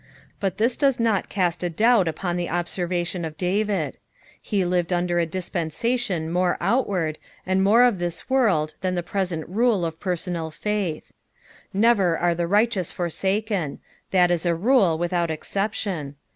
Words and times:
But 0.39 0.57
this 0.57 0.77
does 0.77 0.99
not 0.99 1.29
cmst 1.29 1.61
a 1.61 1.69
doubt 1.69 2.07
upon 2.07 2.35
the 2.35 2.49
observation 2.49 3.23
of 3.23 3.37
David. 3.37 3.97
Be 4.49 4.65
lived 4.65 4.91
under 4.91 5.19
a 5.19 5.27
dispensation 5.27 6.31
more 6.31 6.57
outward, 6.59 7.19
and 7.45 7.63
more 7.63 7.83
of 7.83 7.99
this 7.99 8.27
world 8.27 8.73
than 8.81 8.95
tbe 8.95 9.05
present 9.05 9.47
riilo 9.55 9.85
of 9.85 9.99
personal 9.99 10.49
faith. 10.49 11.11
~ 11.43 11.71
Never 11.71 12.17
are 12.17 12.33
the 12.33 12.47
righteous 12.47 12.91
forsaken; 12.91 13.77
that 14.09 14.31
is 14.31 14.43
a 14.43 14.55
rule 14.55 14.97
without 14.97 15.29
exception. 15.29 16.15